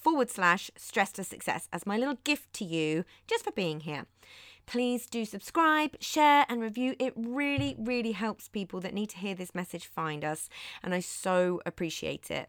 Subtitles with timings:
[0.00, 4.06] forward slash stress to success as my little gift to you just for being here.
[4.66, 6.94] Please do subscribe, share, and review.
[6.98, 10.48] It really, really helps people that need to hear this message find us,
[10.82, 12.48] and I so appreciate it.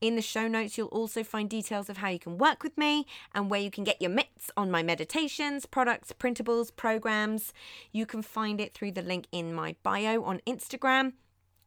[0.00, 3.04] In the show notes, you'll also find details of how you can work with me
[3.34, 7.52] and where you can get your mitts on my meditations, products, printables, programs.
[7.90, 11.14] You can find it through the link in my bio on Instagram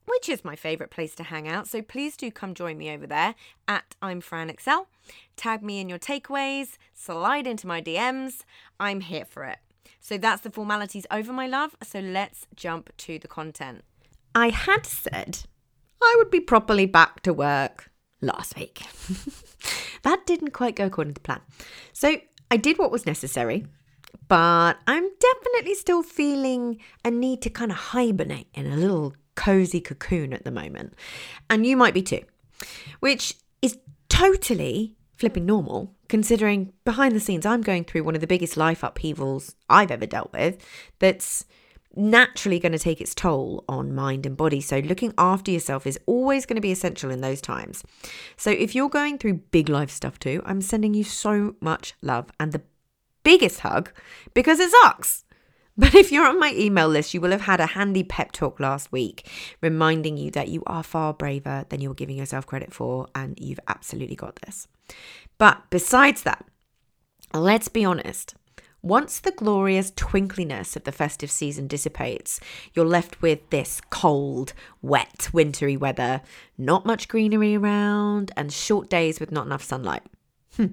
[0.10, 1.68] which is my favourite place to hang out.
[1.68, 3.36] So please do come join me over there
[3.68, 4.88] at I'm Fran Excell.
[5.36, 8.44] Tag me in your takeaways, slide into my DMs.
[8.80, 9.60] I'm here for it.
[10.00, 11.76] So that's the formalities over, my love.
[11.84, 13.84] So let's jump to the content.
[14.34, 15.44] I had said
[16.02, 18.82] I would be properly back to work last week.
[20.04, 21.42] that didn't quite go according to plan.
[21.94, 22.18] So
[22.50, 23.66] I did what was necessary,
[24.28, 29.80] but I'm definitely still feeling a need to kind of hibernate in a little cozy
[29.80, 30.94] cocoon at the moment.
[31.50, 32.24] And you might be too,
[33.00, 33.78] which is
[34.10, 38.84] totally flipping normal considering behind the scenes I'm going through one of the biggest life
[38.84, 40.58] upheavals I've ever dealt with
[41.00, 41.46] that's
[41.96, 44.60] naturally going to take its toll on mind and body.
[44.60, 47.84] So, looking after yourself is always going to be essential in those times.
[48.36, 52.30] So, if you're going through big life stuff too, I'm sending you so much love
[52.40, 52.62] and the
[53.24, 53.92] biggest hug
[54.34, 55.24] because it sucks.
[55.80, 58.60] But if you're on my email list, you will have had a handy pep talk
[58.60, 59.26] last week
[59.62, 63.62] reminding you that you are far braver than you're giving yourself credit for and you've
[63.66, 64.68] absolutely got this.
[65.38, 66.46] But besides that,
[67.34, 68.36] let's be honest.
[68.82, 72.42] Once the glorious twinkliness of the festive season dissipates,
[72.74, 74.52] you're left with this cold,
[74.82, 76.22] wet, wintry weather,
[76.58, 80.04] not much greenery around, and short days with not enough sunlight.
[80.58, 80.68] Hmm.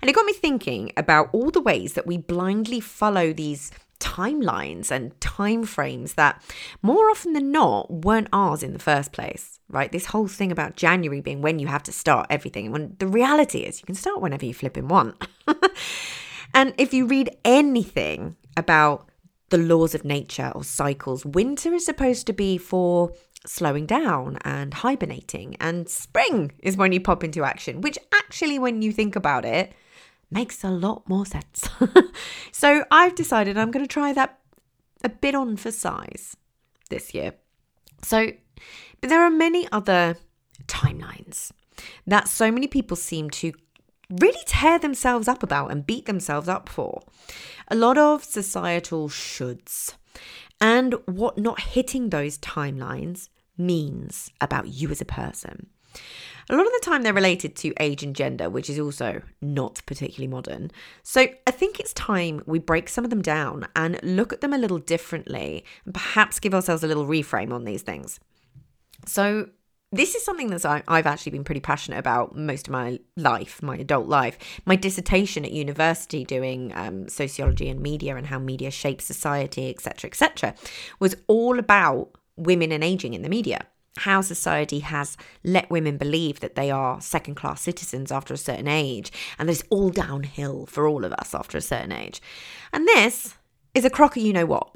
[0.00, 3.70] And it got me thinking about all the ways that we blindly follow these
[4.00, 6.42] timelines and time frames that
[6.82, 9.92] more often than not weren't ours in the first place right?
[9.92, 13.60] This whole thing about january being when you have to start everything when the reality
[13.60, 15.22] is you can start whenever you flip in want.
[16.54, 19.08] And if you read anything about
[19.50, 23.12] the laws of nature or cycles winter is supposed to be for
[23.46, 28.82] slowing down and hibernating and spring is when you pop into action which actually when
[28.82, 29.72] you think about it
[30.30, 31.68] makes a lot more sense.
[32.52, 34.38] so I've decided I'm going to try that
[35.02, 36.36] a bit on for size
[36.90, 37.34] this year.
[38.02, 38.32] So,
[39.00, 40.16] but there are many other
[40.66, 41.52] timelines
[42.06, 43.52] that so many people seem to
[44.10, 47.02] really tear themselves up about and beat themselves up for.
[47.68, 49.94] A lot of societal shoulds
[50.60, 55.68] and what not hitting those timelines means about you as a person.
[56.50, 59.82] A lot of the time, they're related to age and gender, which is also not
[59.84, 60.70] particularly modern.
[61.02, 64.54] So I think it's time we break some of them down and look at them
[64.54, 68.18] a little differently and perhaps give ourselves a little reframe on these things.
[69.04, 69.50] So
[69.92, 73.76] this is something that I've actually been pretty passionate about most of my life, my
[73.76, 74.38] adult life.
[74.64, 80.08] My dissertation at university, doing um, sociology and media and how media shapes society, etc.,
[80.08, 80.54] etc.,
[80.98, 83.66] was all about women and aging in the media
[83.98, 88.68] how society has let women believe that they are second class citizens after a certain
[88.68, 92.20] age and that it's all downhill for all of us after a certain age.
[92.72, 93.34] And this
[93.74, 94.70] is a crocker, you know what.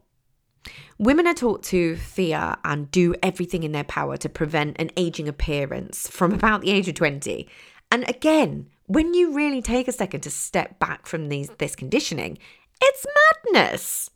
[0.98, 5.28] Women are taught to fear and do everything in their power to prevent an aging
[5.28, 7.48] appearance from about the age of 20.
[7.90, 12.38] And again, when you really take a second to step back from these, this conditioning,
[12.80, 13.06] it's
[13.44, 14.10] madness.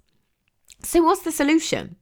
[0.82, 1.97] So, what's the solution?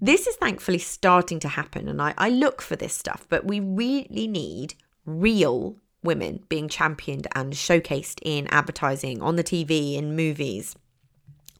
[0.00, 3.60] This is thankfully starting to happen, and I, I look for this stuff, but we
[3.60, 4.74] really need
[5.04, 10.74] real women being championed and showcased in advertising, on the TV, in movies,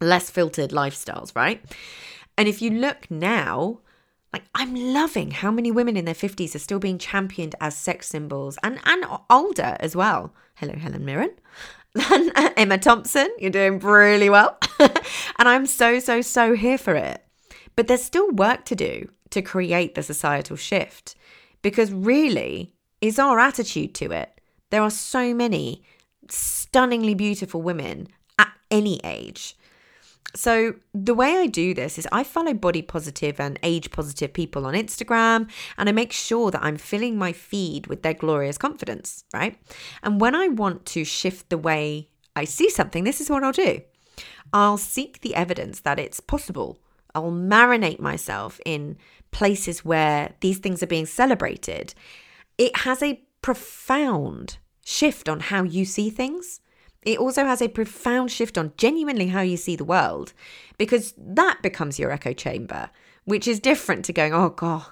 [0.00, 1.62] less filtered lifestyles, right?
[2.38, 3.80] And if you look now,
[4.32, 8.08] like I'm loving how many women in their 50s are still being championed as sex
[8.08, 10.32] symbols and and older as well.
[10.54, 11.32] Hello Helen Mirren.
[12.56, 14.56] Emma Thompson, you're doing really well.
[14.78, 17.22] and I'm so so so here for it.
[17.76, 21.14] But there's still work to do to create the societal shift
[21.62, 24.40] because really, is our attitude to it.
[24.70, 25.82] There are so many
[26.28, 28.08] stunningly beautiful women
[28.38, 29.56] at any age.
[30.36, 34.64] So, the way I do this is I follow body positive and age positive people
[34.64, 39.24] on Instagram, and I make sure that I'm filling my feed with their glorious confidence,
[39.34, 39.58] right?
[40.04, 43.50] And when I want to shift the way I see something, this is what I'll
[43.50, 43.80] do
[44.52, 46.78] I'll seek the evidence that it's possible.
[47.14, 48.96] I'll marinate myself in
[49.30, 51.94] places where these things are being celebrated.
[52.58, 56.60] It has a profound shift on how you see things
[57.02, 60.32] it also has a profound shift on genuinely how you see the world
[60.76, 62.90] because that becomes your echo chamber,
[63.24, 64.84] which is different to going, oh, God,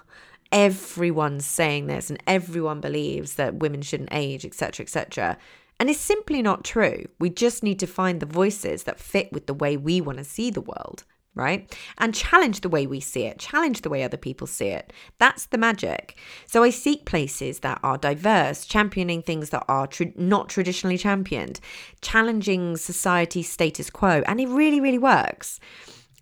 [0.51, 5.37] everyone's saying this and everyone believes that women shouldn't age, etc., etc.
[5.79, 7.05] And it's simply not true.
[7.19, 10.23] We just need to find the voices that fit with the way we want to
[10.23, 11.03] see the world
[11.35, 11.73] right?
[11.97, 14.91] And challenge the way we see it, challenge the way other people see it.
[15.19, 16.17] That's the magic.
[16.45, 21.59] So I seek places that are diverse, championing things that are tr- not traditionally championed,
[22.01, 24.21] challenging society's status quo.
[24.25, 25.59] And it really, really works.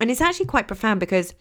[0.00, 1.34] And it's actually quite profound because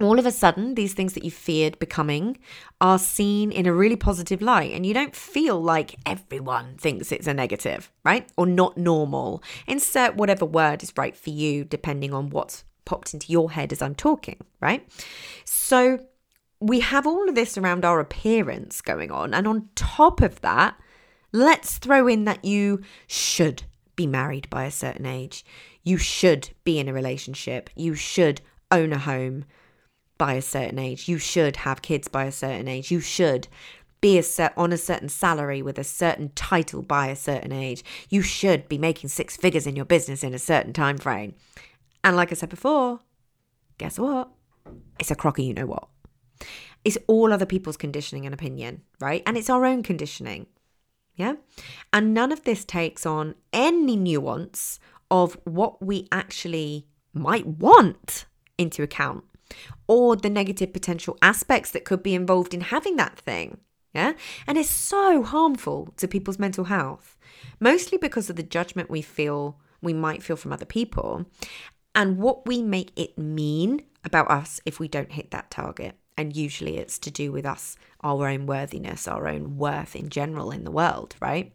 [0.00, 2.38] all of a sudden, these things that you feared becoming
[2.80, 7.26] are seen in a really positive light, and you don't feel like everyone thinks it's
[7.26, 8.26] a negative, right?
[8.38, 9.42] Or not normal.
[9.66, 13.80] Insert whatever word is right for you, depending on what's popped into your head as
[13.80, 14.84] I'm talking, right?
[15.44, 16.00] So
[16.58, 19.32] we have all of this around our appearance going on.
[19.32, 20.76] And on top of that,
[21.30, 23.62] let's throw in that you should
[23.94, 25.44] be married by a certain age.
[25.84, 27.70] You should be in a relationship.
[27.76, 28.40] You should
[28.72, 29.44] own a home
[30.18, 31.08] by a certain age.
[31.08, 32.90] You should have kids by a certain age.
[32.90, 33.46] You should
[34.00, 37.84] be a set on a certain salary with a certain title by a certain age.
[38.08, 41.34] You should be making six figures in your business in a certain time frame.
[42.02, 43.00] And like I said before,
[43.78, 44.30] guess what?
[44.98, 45.88] It's a crocker, you know what.
[46.84, 49.22] It's all other people's conditioning and opinion, right?
[49.26, 50.46] And it's our own conditioning.
[51.14, 51.34] Yeah.
[51.92, 54.78] And none of this takes on any nuance
[55.10, 58.26] of what we actually might want
[58.56, 59.24] into account
[59.88, 63.58] or the negative potential aspects that could be involved in having that thing.
[63.92, 64.12] Yeah.
[64.46, 67.18] And it's so harmful to people's mental health,
[67.58, 71.26] mostly because of the judgment we feel we might feel from other people
[71.94, 75.96] and what we make it mean about us if we don't hit that target.
[76.16, 80.50] And usually it's to do with us, our own worthiness, our own worth in general
[80.50, 81.52] in the world, right?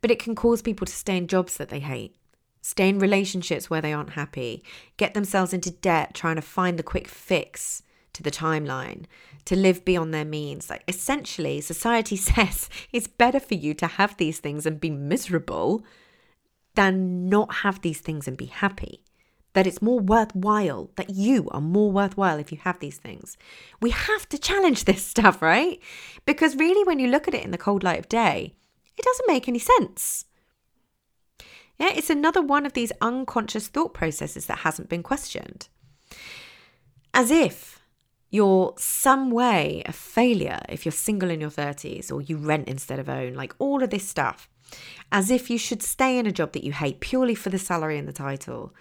[0.00, 2.16] But it can cause people to stay in jobs that they hate,
[2.60, 4.62] stay in relationships where they aren't happy,
[4.96, 7.82] get themselves into debt trying to find the quick fix
[8.12, 9.04] to the timeline,
[9.46, 10.68] to live beyond their means.
[10.68, 15.84] Like essentially, society says it's better for you to have these things and be miserable
[16.74, 19.02] than not have these things and be happy
[19.56, 23.38] that it's more worthwhile, that you are more worthwhile if you have these things.
[23.80, 25.80] We have to challenge this stuff, right?
[26.26, 28.54] Because really, when you look at it in the cold light of day,
[28.98, 30.26] it doesn't make any sense.
[31.78, 35.68] Yeah, it's another one of these unconscious thought processes that hasn't been questioned.
[37.14, 37.80] As if
[38.28, 42.98] you're some way a failure if you're single in your 30s or you rent instead
[42.98, 44.50] of own, like all of this stuff.
[45.10, 47.96] As if you should stay in a job that you hate purely for the salary
[47.96, 48.74] and the title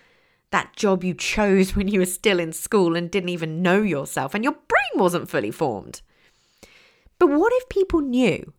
[0.56, 4.34] that job you chose when you were still in school and didn't even know yourself
[4.34, 6.02] and your brain wasn't fully formed.
[7.20, 8.54] But what if people knew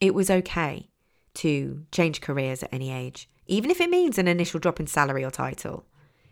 [0.00, 0.88] it was okay
[1.34, 5.22] to change careers at any age, even if it means an initial drop in salary
[5.22, 5.84] or title?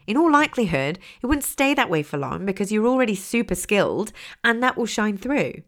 [0.06, 4.12] In all likelihood, it wouldn't stay that way for long because you're already super skilled
[4.42, 5.60] and that will shine through.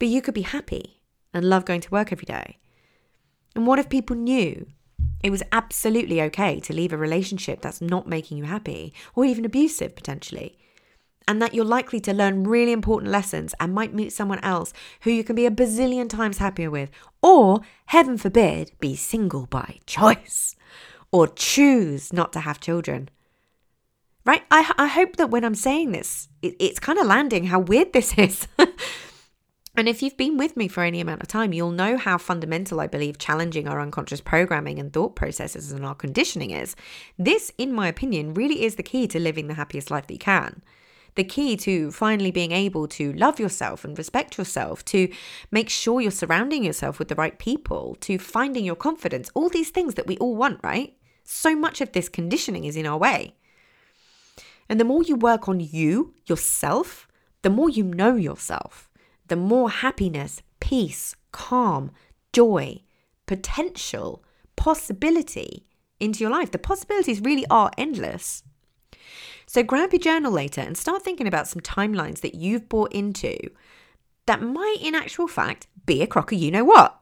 [0.00, 1.00] But you could be happy
[1.32, 2.58] and love going to work every day.
[3.54, 4.66] And what if people knew
[5.22, 9.44] it was absolutely okay to leave a relationship that's not making you happy or even
[9.44, 10.58] abusive potentially.
[11.28, 15.10] And that you're likely to learn really important lessons and might meet someone else who
[15.10, 20.54] you can be a bazillion times happier with, or, heaven forbid, be single by choice,
[21.10, 23.08] or choose not to have children.
[24.24, 24.44] Right?
[24.50, 27.92] I, I hope that when I'm saying this, it, it's kind of landing how weird
[27.92, 28.46] this is.
[29.78, 32.80] And if you've been with me for any amount of time, you'll know how fundamental
[32.80, 36.74] I believe challenging our unconscious programming and thought processes and our conditioning is.
[37.18, 40.18] This, in my opinion, really is the key to living the happiest life that you
[40.18, 40.62] can.
[41.14, 45.12] The key to finally being able to love yourself and respect yourself, to
[45.50, 49.70] make sure you're surrounding yourself with the right people, to finding your confidence, all these
[49.70, 50.96] things that we all want, right?
[51.22, 53.34] So much of this conditioning is in our way.
[54.70, 57.08] And the more you work on you, yourself,
[57.42, 58.85] the more you know yourself
[59.28, 61.90] the more happiness, peace, calm,
[62.32, 62.82] joy,
[63.26, 64.24] potential,
[64.56, 65.66] possibility
[66.00, 66.50] into your life.
[66.50, 68.42] The possibilities really are endless.
[69.46, 73.36] So grab your journal later and start thinking about some timelines that you've bought into
[74.26, 77.00] that might, in actual fact, be a crocker you know what.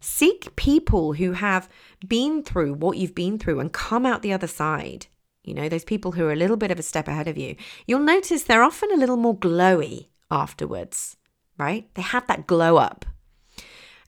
[0.00, 1.68] Seek people who have
[2.08, 5.06] been through what you've been through and come out the other side.
[5.44, 7.56] You know, those people who are a little bit of a step ahead of you.
[7.86, 11.16] You'll notice they're often a little more glowy afterwards,
[11.62, 11.88] right?
[11.94, 13.04] They have that glow up.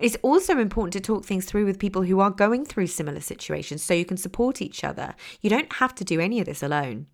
[0.00, 3.82] It's also important to talk things through with people who are going through similar situations
[3.82, 5.14] so you can support each other.
[5.40, 7.06] You don't have to do any of this alone.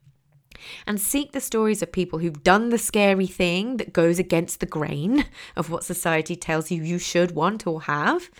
[0.87, 4.67] And seek the stories of people who've done the scary thing that goes against the
[4.67, 8.31] grain of what society tells you you should want or have,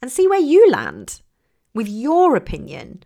[0.00, 1.20] and see where you land
[1.74, 3.04] with your opinion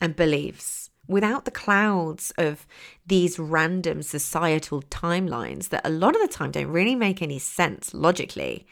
[0.00, 2.66] and beliefs without the clouds of
[3.06, 7.94] these random societal timelines that a lot of the time don't really make any sense
[7.94, 8.66] logically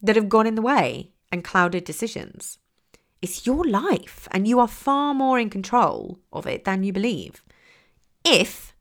[0.00, 2.58] that have gone in the way and clouded decisions.
[3.20, 7.42] It's your life, and you are far more in control of it than you believe.
[8.24, 8.74] If,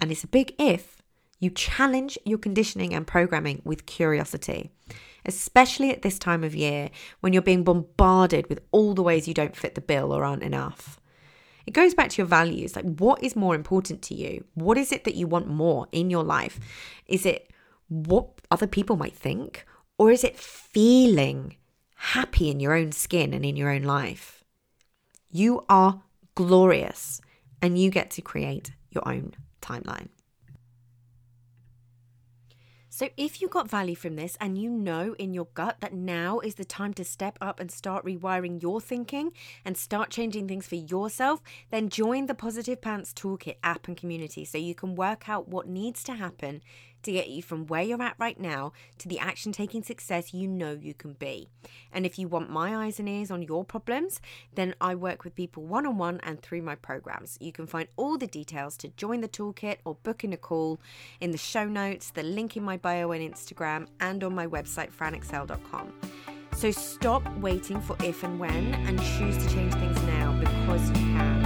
[0.00, 1.02] and it's a big if,
[1.38, 4.70] you challenge your conditioning and programming with curiosity,
[5.26, 6.88] especially at this time of year
[7.20, 10.44] when you're being bombarded with all the ways you don't fit the bill or aren't
[10.44, 11.00] enough.
[11.66, 12.76] It goes back to your values.
[12.76, 14.44] Like, what is more important to you?
[14.54, 16.58] What is it that you want more in your life?
[17.06, 17.50] Is it
[17.88, 19.66] what other people might think?
[19.98, 21.56] Or is it feeling
[21.96, 24.42] happy in your own skin and in your own life?
[25.30, 26.02] You are
[26.34, 27.20] glorious
[27.60, 30.08] and you get to create your own timeline.
[33.02, 36.38] So, if you got value from this and you know in your gut that now
[36.38, 39.32] is the time to step up and start rewiring your thinking
[39.64, 41.42] and start changing things for yourself,
[41.72, 45.66] then join the Positive Pants Toolkit app and community so you can work out what
[45.66, 46.62] needs to happen
[47.02, 50.48] to get you from where you're at right now to the action taking success you
[50.48, 51.48] know you can be.
[51.92, 54.20] And if you want my eyes and ears on your problems,
[54.54, 57.36] then I work with people one on one and through my programs.
[57.40, 60.80] You can find all the details to join the toolkit or book in a call
[61.20, 64.92] in the show notes, the link in my bio on Instagram, and on my website,
[64.92, 65.92] franexcell.com.
[66.54, 70.94] So stop waiting for if and when and choose to change things now because you
[70.94, 71.41] can.